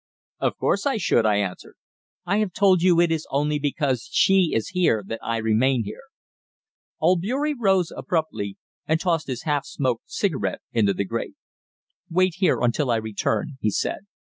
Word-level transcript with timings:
"Of 0.39 0.57
course 0.57 0.87
I 0.87 0.97
should," 0.97 1.27
I 1.27 1.35
answered. 1.35 1.75
"I 2.25 2.37
have 2.37 2.53
told 2.53 2.81
you 2.81 2.99
it 2.99 3.11
is 3.11 3.27
only 3.29 3.59
because 3.59 4.09
she 4.11 4.49
is 4.55 4.69
here 4.69 5.03
that 5.05 5.19
I 5.21 5.37
remain 5.37 5.83
here." 5.83 6.01
Albeury 6.99 7.53
rose 7.53 7.91
abruptly, 7.95 8.57
and 8.87 8.99
tossed 8.99 9.27
his 9.27 9.43
half 9.43 9.63
smoked 9.63 10.09
cigarette 10.09 10.61
into 10.73 10.95
the 10.95 11.05
grate. 11.05 11.35
"Wait 12.09 12.33
here 12.37 12.61
until 12.61 12.89
I 12.89 12.95
return," 12.95 13.59
he 13.61 13.69
said. 13.69 14.07